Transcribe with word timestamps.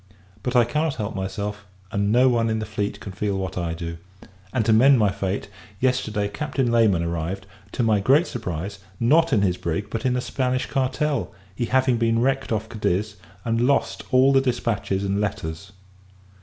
But 0.41 0.55
I 0.55 0.65
cannot 0.65 0.95
help 0.95 1.15
myself, 1.15 1.63
and 1.91 2.11
no 2.11 2.27
one 2.27 2.49
in 2.49 2.57
the 2.57 2.65
fleet 2.65 2.99
can 2.99 3.11
feel 3.11 3.37
what 3.37 3.55
I 3.55 3.75
do: 3.75 3.99
and, 4.51 4.65
to 4.65 4.73
mend 4.73 4.97
my 4.97 5.11
fate, 5.11 5.47
yesterday 5.79 6.27
Captain 6.27 6.71
Layman 6.71 7.03
arrived 7.03 7.45
to 7.73 7.83
my 7.83 7.99
great 7.99 8.25
surprise 8.25 8.79
not 8.99 9.31
in 9.31 9.43
his 9.43 9.57
brig, 9.57 9.91
but 9.91 10.03
in 10.03 10.15
a 10.17 10.21
Spanish 10.21 10.65
cartel; 10.65 11.31
he 11.55 11.65
having 11.65 11.97
been 11.99 12.17
wrecked 12.17 12.51
off 12.51 12.67
Cadiz, 12.67 13.17
and 13.45 13.61
lost 13.67 14.01
all 14.09 14.33
the 14.33 14.41
dispatches 14.41 15.03
and 15.03 15.21
letters. 15.21 15.71